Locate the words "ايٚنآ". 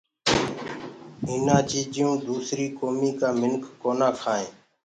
1.27-1.57